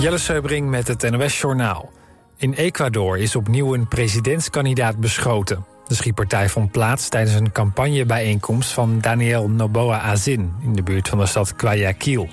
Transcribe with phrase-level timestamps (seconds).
[0.00, 1.90] Jelle Seubring met het NOS-journaal.
[2.36, 5.64] In Ecuador is opnieuw een presidentskandidaat beschoten.
[5.86, 11.18] De schietpartij vond plaats tijdens een campagnebijeenkomst van Daniel Noboa Azin in de buurt van
[11.18, 12.28] de stad Guayaquil.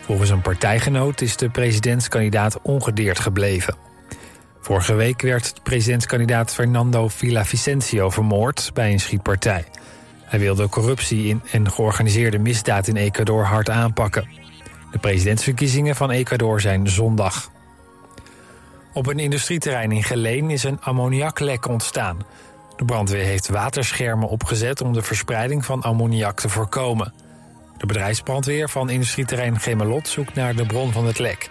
[0.00, 3.76] Volgens een partijgenoot is de presidentskandidaat ongedeerd gebleven.
[4.60, 9.64] Vorige week werd presidentskandidaat Fernando Villavicencio vermoord bij een schietpartij.
[10.24, 14.41] Hij wilde corruptie en georganiseerde misdaad in Ecuador hard aanpakken.
[14.92, 17.50] De presidentsverkiezingen van Ecuador zijn zondag.
[18.92, 22.18] Op een industrieterrein in Geleen is een ammoniaklek ontstaan.
[22.76, 27.12] De brandweer heeft waterschermen opgezet om de verspreiding van ammoniak te voorkomen.
[27.76, 31.50] De bedrijfsbrandweer van industrieterrein Gemelot zoekt naar de bron van het lek.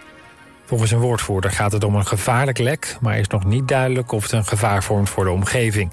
[0.64, 4.22] Volgens een woordvoerder gaat het om een gevaarlijk lek, maar is nog niet duidelijk of
[4.22, 5.92] het een gevaar vormt voor de omgeving.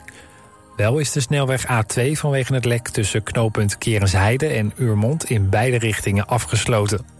[0.75, 5.77] Wel is de snelweg A2 vanwege het lek tussen knooppunt Kerensheide en Uurmond in beide
[5.77, 7.18] richtingen afgesloten.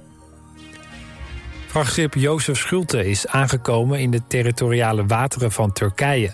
[1.70, 6.34] Vrachtschip Jozef Schulte is aangekomen in de territoriale wateren van Turkije.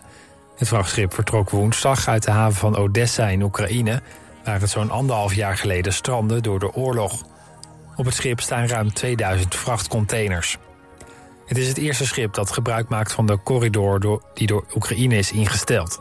[0.57, 4.01] Het vrachtschip vertrok woensdag uit de haven van Odessa in Oekraïne,
[4.43, 7.23] waar het zo'n anderhalf jaar geleden strandde door de oorlog.
[7.95, 10.57] Op het schip staan ruim 2000 vrachtcontainers.
[11.45, 15.31] Het is het eerste schip dat gebruik maakt van de corridor die door Oekraïne is
[15.31, 15.99] ingesteld.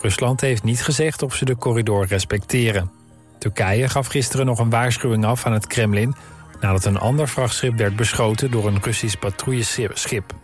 [0.00, 2.90] Rusland heeft niet gezegd of ze de corridor respecteren.
[3.38, 6.14] Turkije gaf gisteren nog een waarschuwing af aan het Kremlin
[6.60, 10.34] nadat een ander vrachtschip werd beschoten door een Russisch patrouilleschip.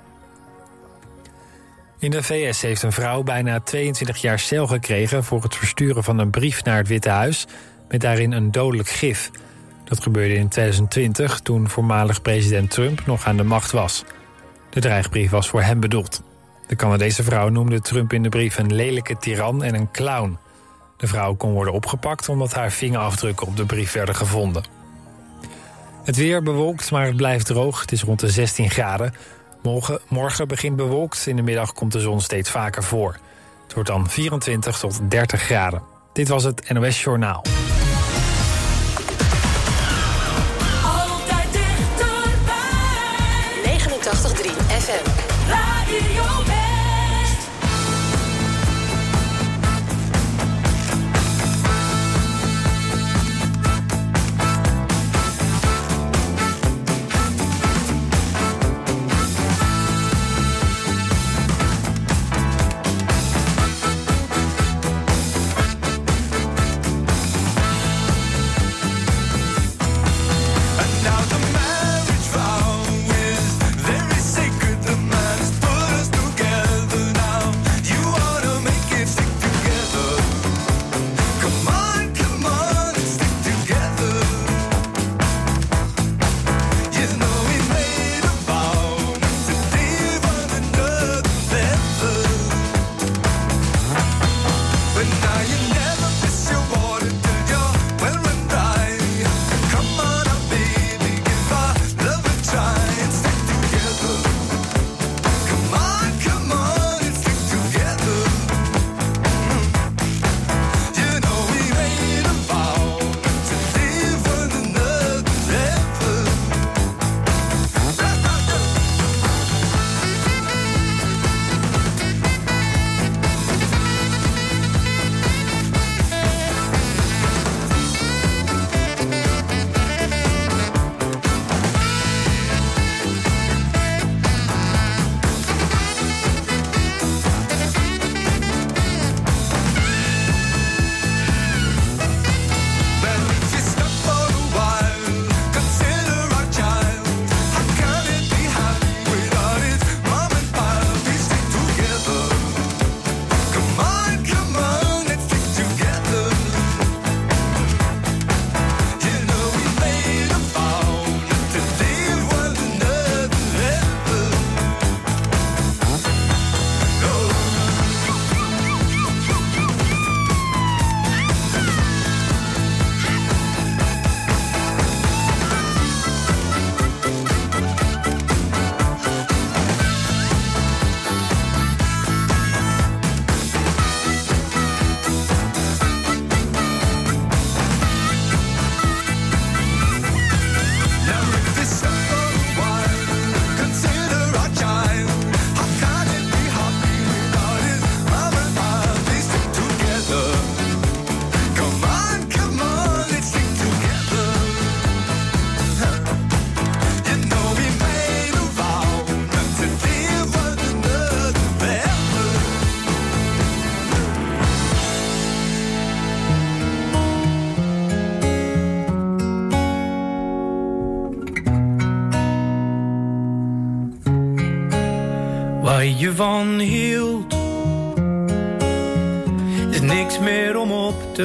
[1.99, 6.19] In de VS heeft een vrouw bijna 22 jaar cel gekregen voor het versturen van
[6.19, 7.47] een brief naar het Witte Huis
[7.89, 9.31] met daarin een dodelijk gif.
[9.85, 14.05] Dat gebeurde in 2020 toen voormalig president Trump nog aan de macht was.
[14.71, 16.23] De dreigbrief was voor hem bedoeld.
[16.67, 20.39] De Canadese vrouw noemde Trump in de brief een lelijke tiran en een clown.
[20.97, 24.76] De vrouw kon worden opgepakt omdat haar vingerafdrukken op de brief werden gevonden.
[26.07, 27.81] Het weer bewolkt, maar het blijft droog.
[27.81, 29.15] Het is rond de 16 graden.
[29.63, 31.27] Morgen, morgen begint bewolkt.
[31.27, 33.19] In de middag komt de zon steeds vaker voor.
[33.63, 35.83] Het wordt dan 24 tot 30 graden.
[36.13, 37.45] Dit was het NOS Journaal.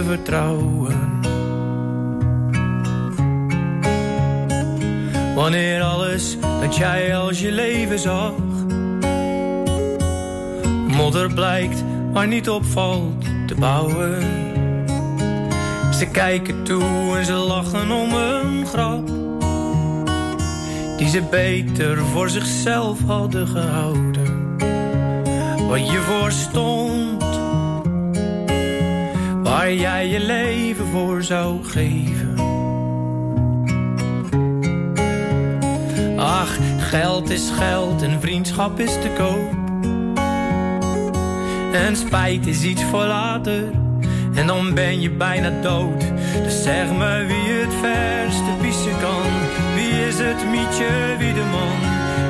[0.03, 1.19] Vertrouwen.
[5.35, 8.33] Wanneer alles dat jij als je leven zag,
[10.87, 11.83] modder blijkt
[12.13, 14.21] maar niet opvalt te bouwen.
[15.93, 19.07] Ze kijken toe en ze lachen om een grap
[20.97, 24.57] die ze beter voor zichzelf hadden gehouden.
[25.67, 27.10] Wat je voor stond,
[29.51, 32.35] waar jij je leven voor zou geven.
[36.17, 39.59] Ach, geld is geld en vriendschap is te koop.
[41.73, 43.63] En spijt is iets voor later,
[44.35, 46.03] en dan ben je bijna dood.
[46.43, 49.31] Dus zeg me wie het verste pissen kan.
[49.75, 51.79] Wie is het mietje, wie de man?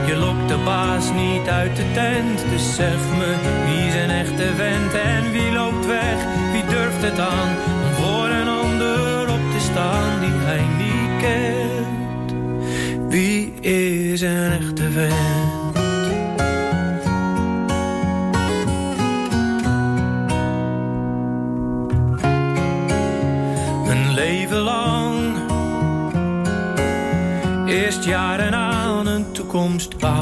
[0.05, 2.45] Je lokt de baas niet uit de tent.
[2.49, 3.35] Dus zeg me
[3.65, 6.50] wie zijn echte vent en wie loopt weg?
[6.71, 12.33] Durft het aan om voor een ander op te staan die hij niet kent?
[13.11, 15.77] Wie is een echte vent?
[23.87, 25.39] Een leven lang
[27.67, 30.20] Eerst jaren aan een toekomst bouwen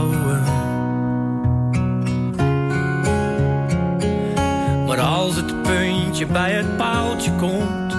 [6.32, 7.98] bij het paaltje komt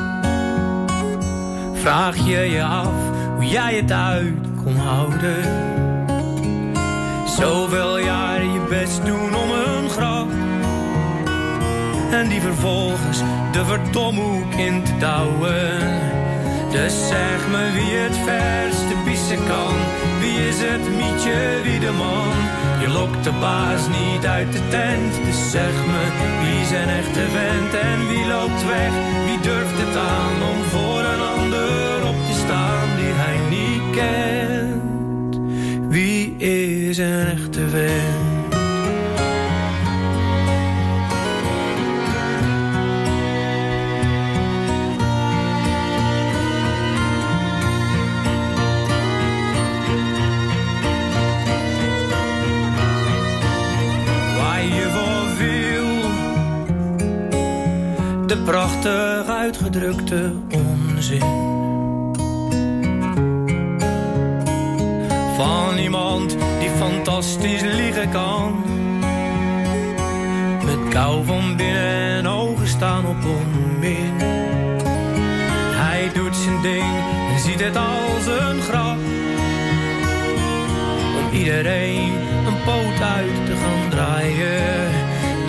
[1.74, 2.92] Vraag je je af
[3.34, 4.34] hoe jij het uit
[4.64, 5.42] kon houden
[7.38, 10.28] Zoveel jaren je best doen om een grap
[12.10, 13.18] en die vervolgens
[13.52, 15.78] de verdomhoek in te douwen.
[16.70, 19.74] Dus zeg me wie het verste pissen kan.
[20.48, 22.32] Is het mietje, wie de man?
[22.80, 25.14] Je lokt de baas niet uit de tent.
[25.24, 26.02] Dus zeg me
[26.42, 28.92] wie zijn echte vent en wie loopt weg?
[29.26, 35.34] Wie durft het aan om voor een ander op te staan die hij niet kent?
[35.88, 38.39] Wie is een echte vent?
[58.50, 61.22] Prachtig uitgedrukte onzin.
[65.36, 68.64] Van iemand die fantastisch liegen kan.
[70.64, 74.14] Met kou van binnen en ogen staan op onmin.
[75.82, 76.94] Hij doet zijn ding
[77.32, 78.98] en ziet het als een grap
[81.18, 82.12] om iedereen
[82.46, 84.99] een poot uit te gaan draaien.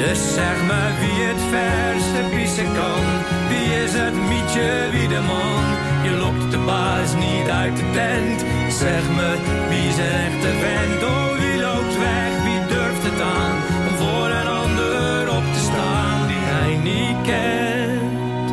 [0.07, 3.03] Dus zeg me wie het verste pissen kan.
[3.49, 5.63] Wie is het mietje, wie de man?
[6.03, 8.39] Je lokt de baas niet uit de tent.
[8.73, 9.29] Zeg me
[9.69, 11.03] wie is een echte vent?
[11.03, 13.55] Oh, wie loopt weg, wie durft het aan?
[13.87, 18.49] Om voor een ander op te staan die hij niet kent.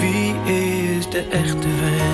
[0.00, 2.13] Wie is de echte vent?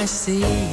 [0.00, 0.69] I see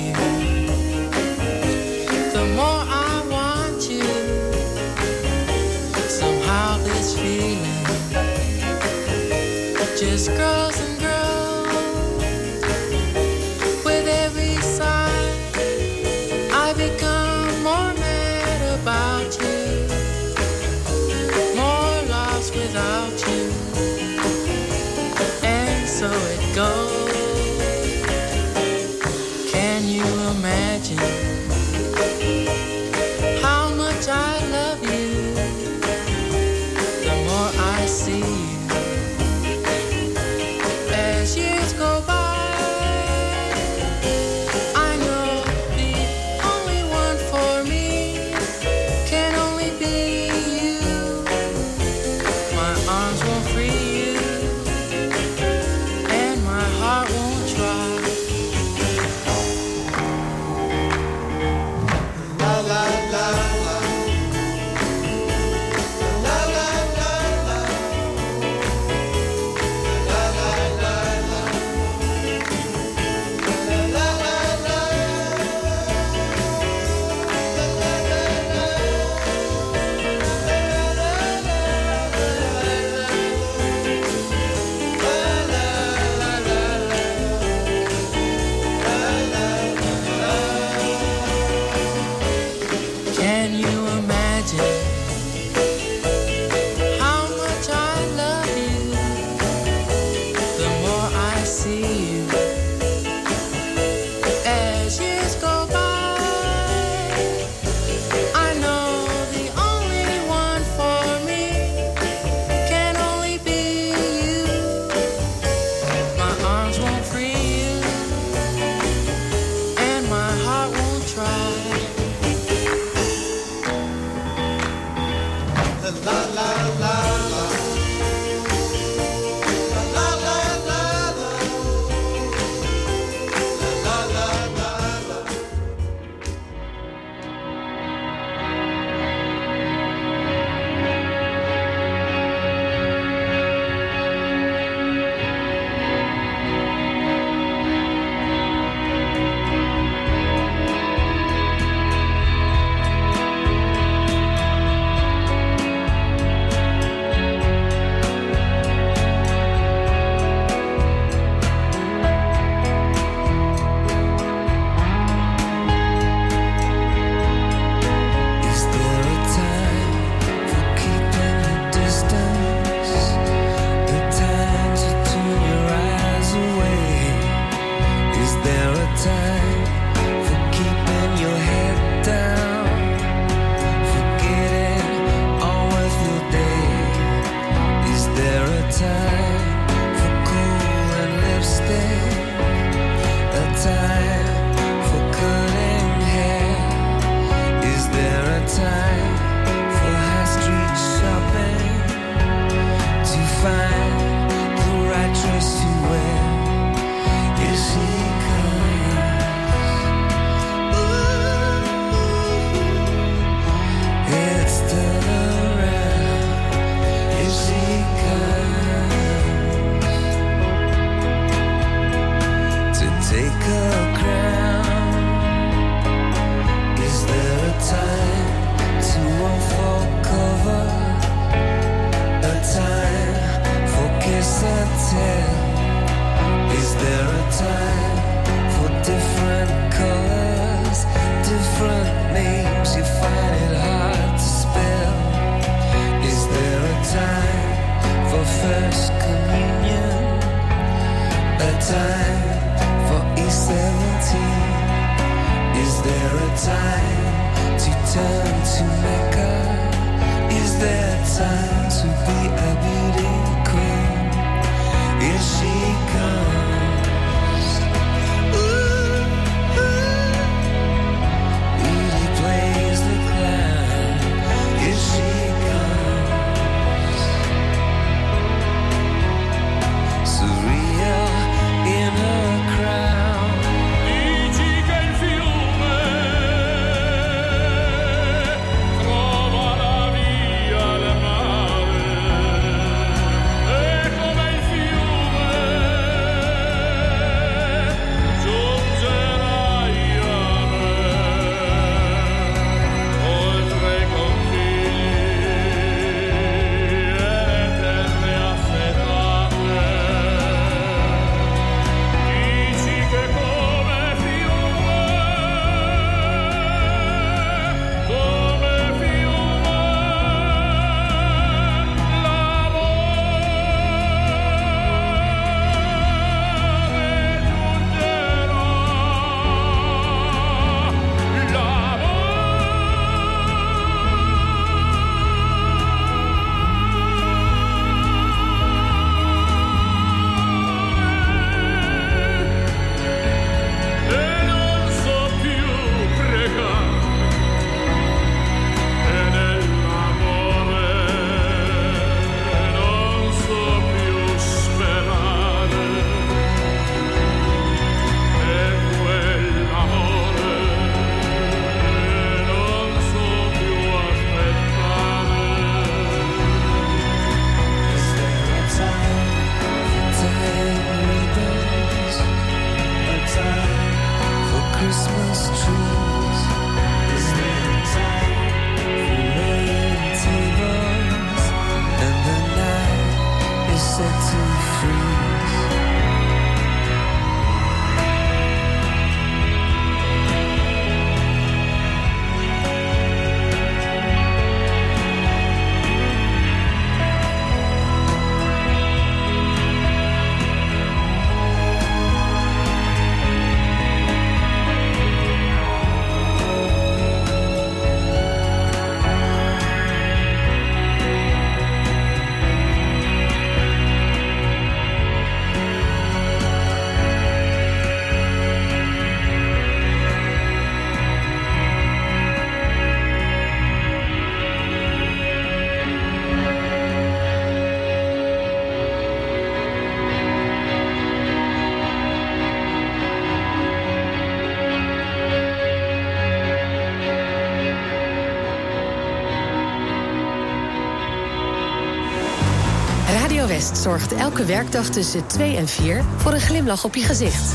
[443.41, 447.34] Zorgt elke werkdag tussen 2 en 4 voor een glimlach op je gezicht.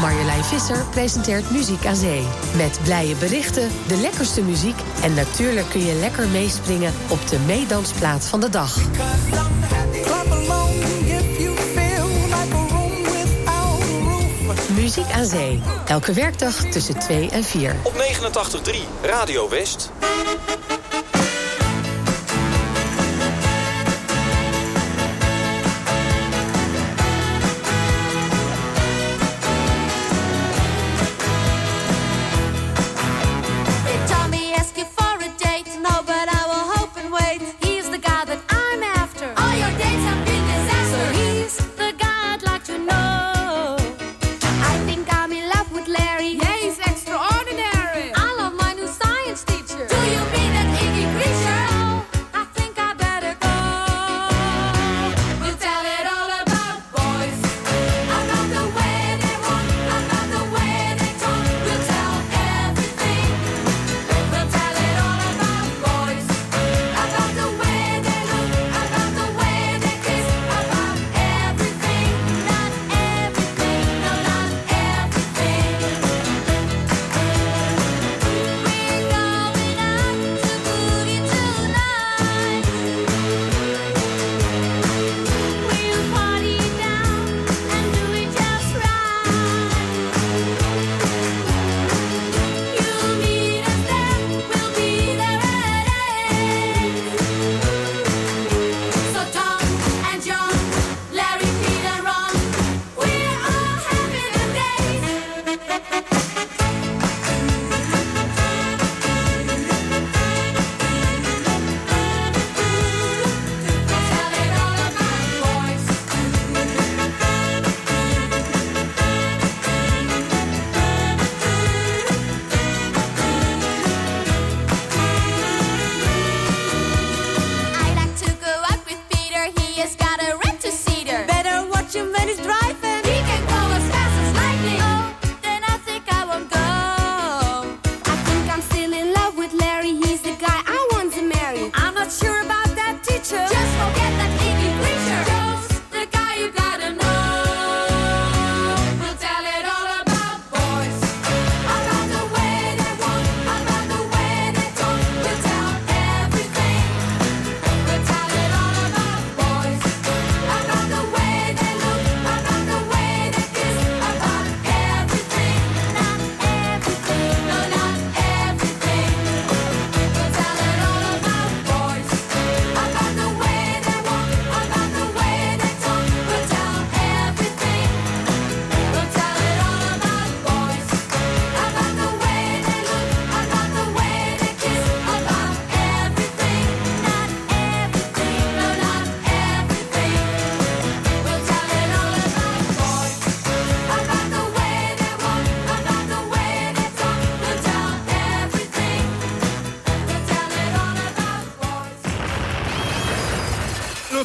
[0.00, 2.22] Marjolein Visser presenteert Muziek aan Zee.
[2.56, 4.76] Met blije berichten, de lekkerste muziek...
[5.02, 8.78] en natuurlijk kun je lekker meespringen op de meedansplaat van de dag.
[14.80, 15.62] Muziek aan Zee.
[15.86, 17.76] Elke werkdag tussen 2 en 4.
[17.82, 19.90] Op 89.3 Radio West.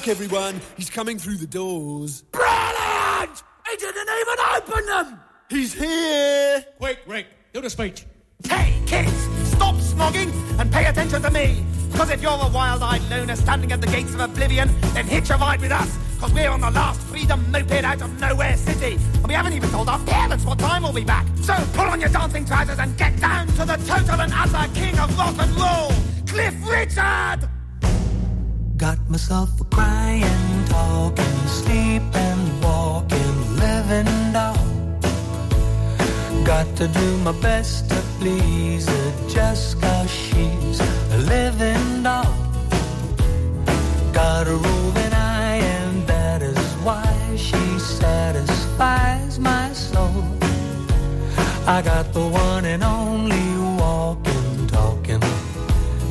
[0.06, 2.22] Look, everyone, he's coming through the doors.
[2.32, 3.44] Brilliant!
[3.68, 5.20] He didn't even open them!
[5.50, 6.64] He's here!
[6.78, 8.06] Quick, Rick, do the speech.
[8.48, 9.12] Hey, kids,
[9.50, 11.66] stop snogging and pay attention to me.
[11.92, 15.38] Because if you're a wild-eyed loner standing at the gates of oblivion, then hitch a
[15.38, 15.98] ride with us.
[16.14, 19.00] Because we're on the last freedom moped out of nowhere city.
[19.16, 21.26] And we haven't even told our parents what time we'll be back.
[21.42, 25.00] So pull on your dancing trousers and get down to the total and utter king
[25.00, 25.92] of rock and roll,
[26.28, 27.50] Cliff Richard!
[28.78, 34.58] Got myself a crying, talking, sleeping, walking, living doll.
[36.44, 40.82] Got to do my best to please her just cause she's
[41.14, 42.36] a living doll.
[44.12, 47.08] Got a roving eye, and that is why
[47.38, 50.26] she satisfies my soul.
[51.66, 55.22] I got the one and only walking, talking,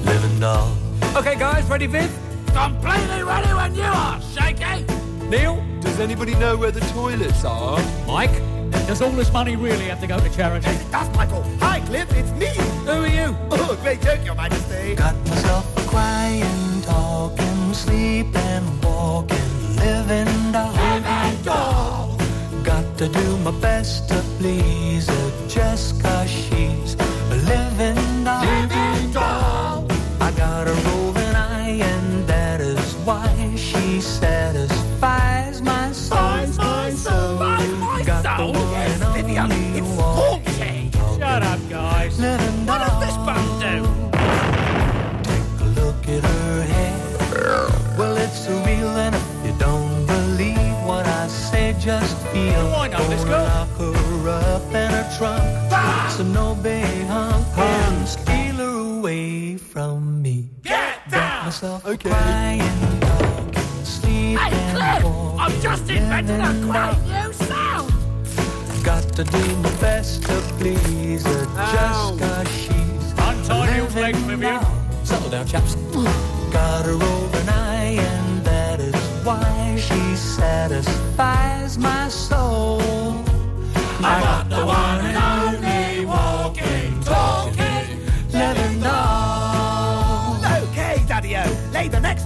[0.06, 0.74] living doll.
[1.14, 2.23] Okay, guys, ready, Viv?
[2.54, 4.86] Completely ready when you are, Shaky!
[5.28, 5.60] Neil?
[5.80, 7.80] Does anybody know where the toilets are?
[8.06, 8.40] Mike?
[8.86, 10.68] Does all this money really have to go to charity?
[10.68, 11.42] Yes, it does, Michael.
[11.58, 12.46] Hi, Cliff, it's me.
[12.84, 13.36] Who are you?
[13.50, 14.94] Oh, great joke, Your Majesty.
[14.94, 20.72] Got myself a crying, talking, sleeping, walking, living doll.
[20.72, 22.16] Living doll.
[22.62, 28.44] Got to do my best to please her just cause she's a living doll.
[28.44, 29.86] Living doll.
[30.20, 30.68] I got
[61.44, 62.08] Myself Okay.
[62.08, 64.38] crying, talking, sleeping.
[64.38, 65.04] Hey, Cliff!
[65.38, 67.92] I've just invented a living great new sound!
[68.82, 72.16] Got to do my best to please her Ow.
[72.16, 74.60] just cause she's Untie Neil's legs, living Vyvyan.
[74.62, 75.04] doll.
[75.04, 75.74] Settle down, chaps.
[76.50, 82.80] Got her over an eye, and that is why she satisfies my soul.
[84.00, 85.43] I got the one and only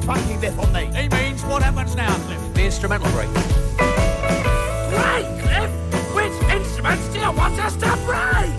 [0.08, 0.86] lay the funky riff on me.
[0.86, 2.54] He means what happens now, Cliff?
[2.54, 3.28] The instrumental break.
[4.92, 5.70] Right, Cliff!
[6.14, 8.54] Which instruments do you want us to break?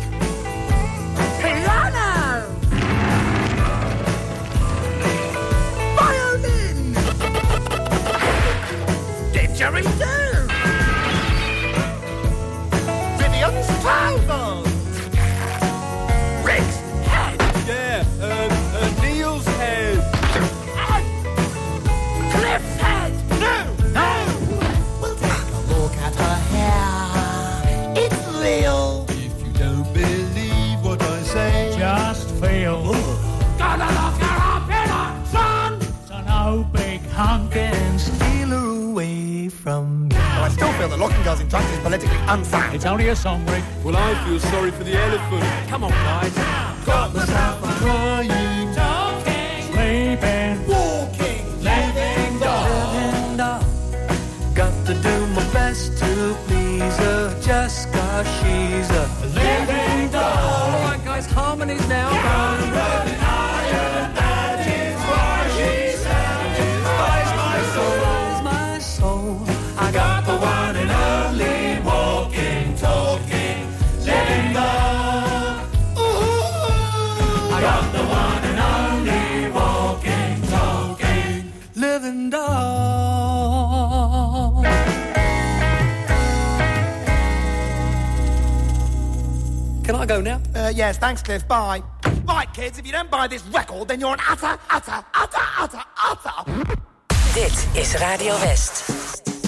[1.42, 2.46] Piano!
[5.96, 6.94] Violin!
[9.34, 10.48] Didgeridoo!
[13.18, 14.49] Vyvyan's trousers.
[41.22, 42.76] Still feel that locking girls in trunks is politically unsound.
[42.76, 43.64] It's only a song, Rick.
[43.84, 45.70] well, I feel sorry for the elephant.
[45.70, 46.36] Come on, guys.
[46.86, 48.89] Got myself a crying.
[89.90, 90.40] Can I go now?
[90.54, 91.48] Uh, yes, thanks, Cliff.
[91.48, 91.82] Bye.
[92.28, 95.84] Right, kids, if you don't buy this record, then you're an utter, utter, utter, utter,
[96.06, 96.68] utter.
[97.34, 99.39] Dit is Radio West.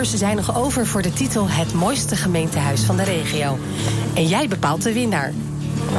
[0.00, 3.58] Ze zijn nog over voor de titel Het mooiste gemeentehuis van de regio.
[4.14, 5.32] En jij bepaalt de winnaar.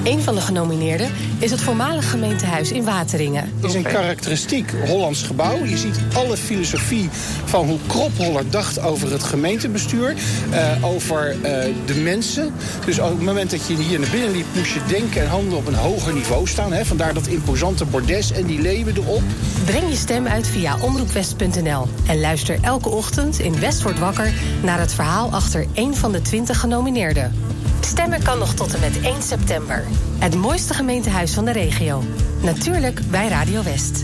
[0.04, 3.52] Een van de genomineerden is het voormalig gemeentehuis in Wateringen.
[3.56, 5.64] Het is een karakteristiek Hollands gebouw.
[5.64, 7.10] Je ziet alle filosofie
[7.46, 10.14] van hoe Kropholler dacht over het gemeentebestuur.
[10.52, 12.54] eh, over eh, de mensen.
[12.86, 14.46] Dus op het moment dat je hier naar binnen liep...
[14.56, 16.74] moest je denken en handelen op een hoger niveau staan.
[16.74, 16.86] Hè?
[16.86, 19.22] Vandaar dat imposante bordes en die leeuwen erop.
[19.66, 24.80] Breng je stem uit via omroepwest.nl en luister elke ochtend in West wordt wakker naar
[24.80, 27.34] het verhaal achter één van de 20 genomineerden.
[27.94, 29.84] Stemmen kan nog tot en met 1 september.
[30.20, 32.04] Het mooiste gemeentehuis van de regio.
[32.42, 34.04] Natuurlijk bij Radio West.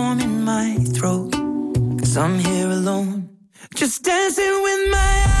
[2.11, 3.29] Cause I'm here alone.
[3.73, 5.40] Just dancing with my eyes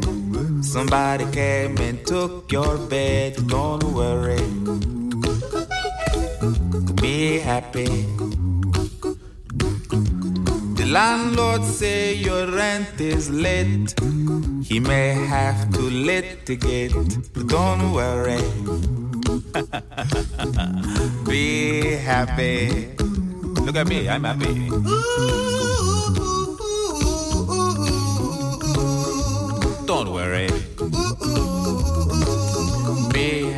[0.71, 3.35] Somebody came and took your bed.
[3.49, 4.39] Don't worry.
[6.95, 8.07] Be happy.
[10.77, 13.93] The landlord say your rent is late.
[14.63, 16.93] He may have to litigate.
[17.33, 18.39] But don't worry.
[21.27, 22.95] Be happy.
[23.59, 24.71] Look at me, I'm happy.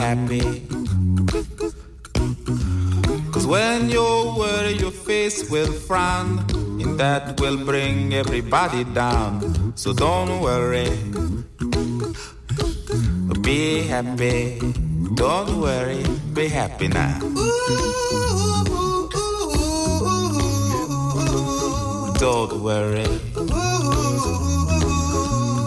[0.00, 0.40] Happy.
[3.32, 4.00] Cause when you
[4.34, 6.38] worry, your face will frown,
[6.80, 9.76] and that will bring everybody down.
[9.76, 10.88] So don't worry,
[13.42, 14.58] be happy.
[15.16, 17.20] Don't worry, be happy now.
[22.16, 23.04] Don't worry,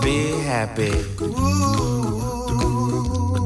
[0.02, 1.93] be happy.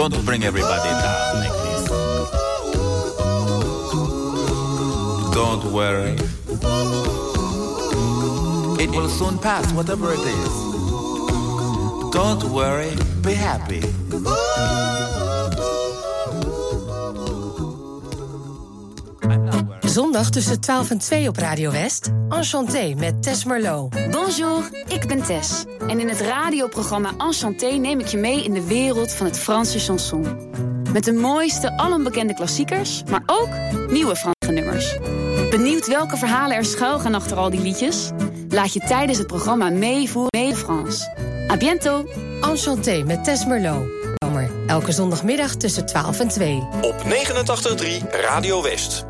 [0.00, 1.88] Don't bring everybody down like this.
[5.34, 6.16] Don't worry.
[8.82, 10.54] It will soon pass, whatever it is.
[12.12, 13.82] Don't worry, be happy.
[19.80, 22.10] Zondag tussen 12 en 2 op Radio West.
[22.28, 24.10] Enchanté met Tess Merlot.
[24.10, 25.64] Bonjour, ik ben Tess.
[25.90, 29.78] En in het radioprogramma Enchanté neem ik je mee in de wereld van het Franse
[29.78, 30.50] chanson.
[30.92, 33.48] Met de mooiste, alombekende klassiekers, maar ook
[33.88, 34.96] nieuwe Franse nummers.
[35.50, 38.10] Benieuwd welke verhalen er schuil gaan achter al die liedjes?
[38.48, 41.10] Laat je tijdens het programma meevoeren mee France.
[41.50, 42.08] A bientôt!
[42.40, 43.98] Enchanté met Tess Merlot.
[44.66, 46.66] Elke zondagmiddag tussen 12 en 2.
[46.80, 49.09] Op 89.3 Radio West.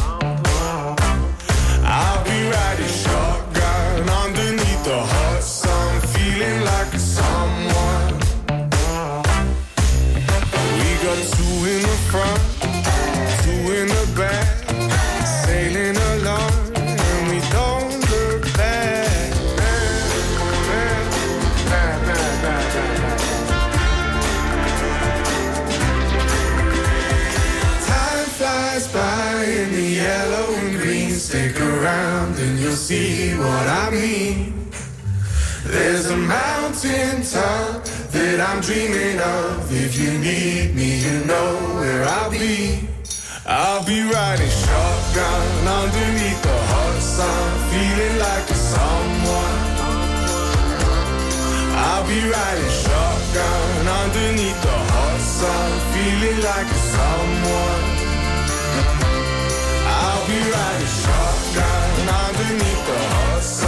[2.51, 5.20] Riding shotgun underneath the
[31.31, 34.67] Stick around and you'll see what I mean.
[35.63, 39.71] There's a mountain top that I'm dreaming of.
[39.71, 42.85] If you need me, you know where I'll be.
[43.45, 49.59] I'll be riding shotgun underneath the hot sun, feeling like a someone.
[51.79, 57.90] I'll be riding shotgun underneath the hot sun, feeling like a someone.
[60.51, 63.60] Be riding shotgun underneath the hot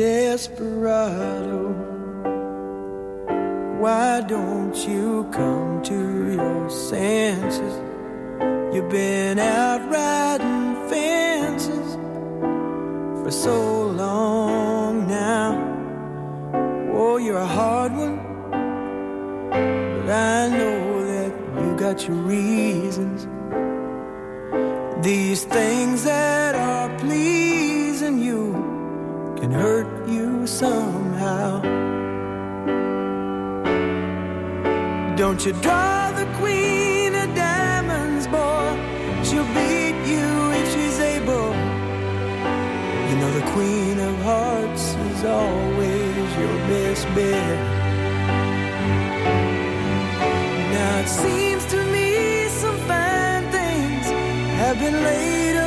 [0.00, 1.74] Desperado,
[3.82, 7.74] why don't you come to your senses?
[8.72, 11.96] You've been out riding fences
[13.22, 15.50] for so long now.
[16.94, 18.16] Oh, you're a hard one,
[19.40, 21.32] but I know that
[21.62, 23.28] you got your reasons.
[25.04, 27.79] These things that are pleasing
[29.40, 31.62] can hurt you somehow.
[35.16, 38.68] Don't you draw the queen of diamonds, boy?
[39.24, 40.26] She'll beat you
[40.60, 41.50] if she's able.
[43.08, 47.58] You know the queen of hearts is always your best bet.
[50.74, 54.06] Now it seems to me some fine things
[54.60, 55.59] have been laid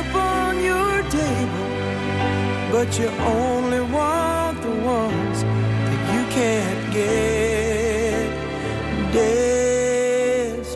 [2.74, 5.38] but you only want the ones
[5.88, 8.26] that you can't get.
[9.16, 10.74] Desperado,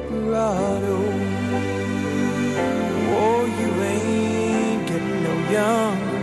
[3.24, 6.22] oh, you ain't getting no younger.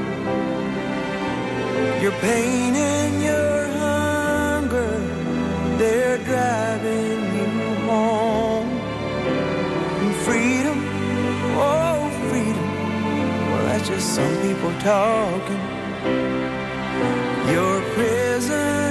[2.03, 2.64] Your pain
[13.86, 15.61] just some people talking.
[17.53, 18.84] Your prison is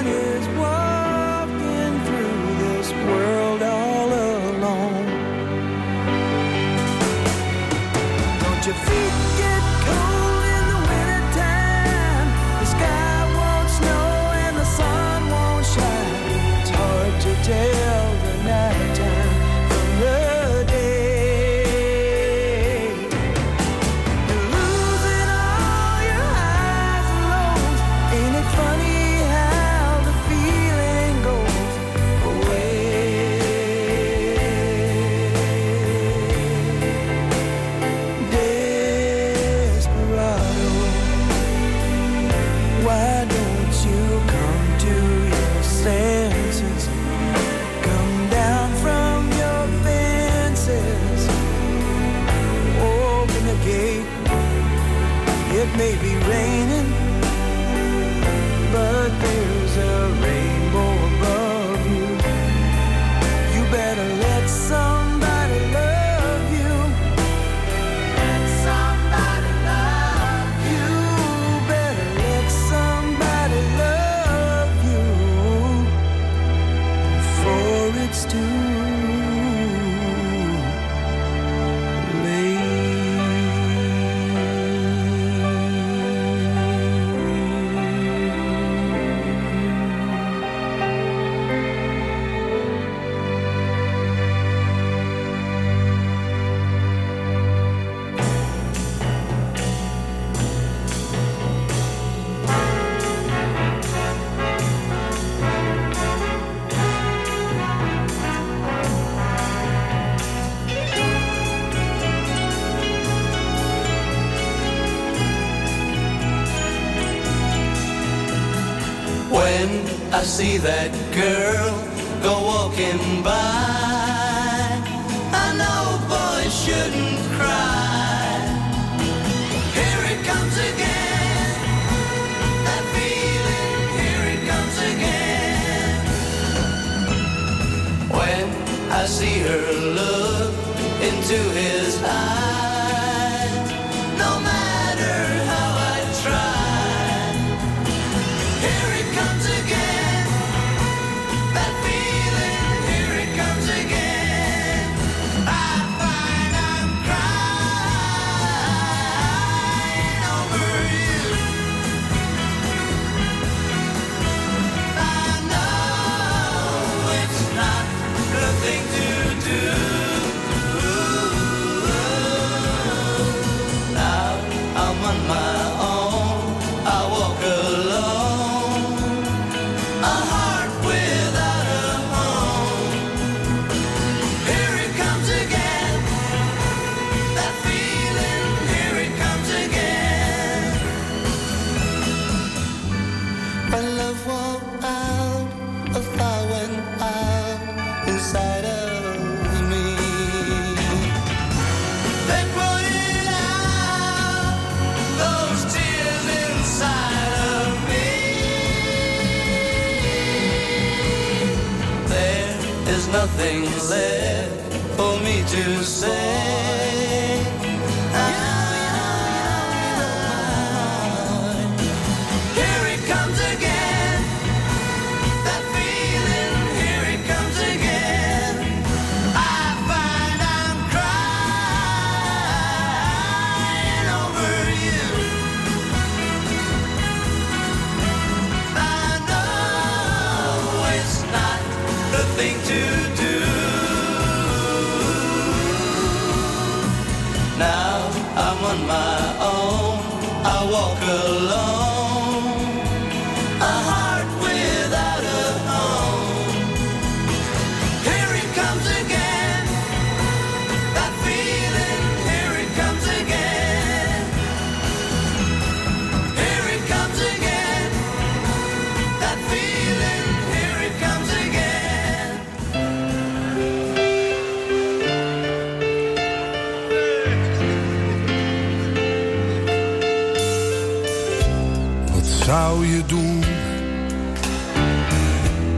[283.07, 283.45] doen.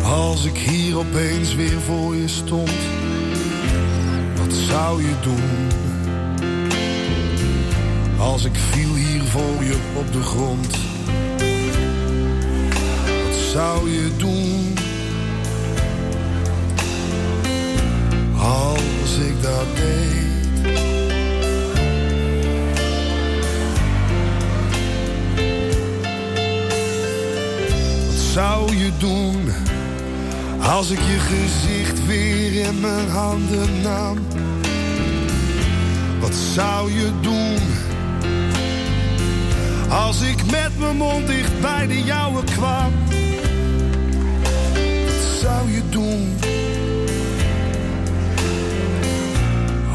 [0.03, 2.77] Als ik hier opeens weer voor je stond,
[4.37, 5.69] wat zou je doen?
[8.19, 10.77] Als ik viel hier voor je op de grond,
[13.25, 14.75] wat zou je doen?
[18.37, 21.06] Als ik dat deed.
[28.37, 29.49] zou je doen
[30.63, 34.19] als ik je gezicht weer in mijn handen nam?
[36.21, 37.59] Wat zou je doen
[39.91, 42.93] als ik met mijn mond dicht bij de jouwe kwam?
[45.05, 46.35] Wat zou je doen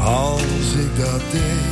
[0.04, 1.71] als ik dat deed?